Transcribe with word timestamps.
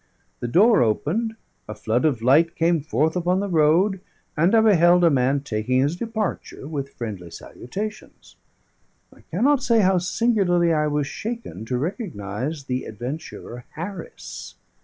The 0.39 0.47
door 0.47 0.81
opened, 0.81 1.35
a 1.69 1.75
flood 1.75 2.05
of 2.05 2.23
light 2.23 2.55
came 2.55 2.81
forth 2.81 3.15
upon 3.15 3.39
the 3.39 3.47
road, 3.47 3.99
and 4.35 4.55
I 4.55 4.61
beheld 4.61 5.03
a 5.03 5.11
man 5.11 5.41
taking 5.41 5.79
his 5.79 5.95
departure 5.95 6.67
with 6.67 6.89
friendly 6.95 7.29
salutations. 7.29 8.35
I 9.15 9.21
cannot 9.29 9.61
say 9.61 9.81
how 9.81 9.99
singularly 9.99 10.73
I 10.73 10.87
was 10.87 11.05
shaken 11.05 11.65
to 11.65 11.77
recognise 11.77 12.63
the 12.63 12.85
adventurer 12.85 13.65
Harris. 13.73 14.55